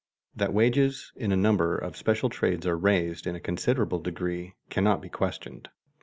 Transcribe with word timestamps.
That 0.35 0.51
wages 0.51 1.11
in 1.15 1.31
a 1.31 1.35
number 1.37 1.77
of 1.77 1.95
special 1.95 2.27
trades 2.27 2.65
are 2.65 2.75
raised 2.75 3.27
in 3.27 3.35
a 3.35 3.39
considerable 3.39 3.99
degree 3.99 4.55
cannot 4.71 4.99
be 4.99 5.09
questioned. 5.09 5.69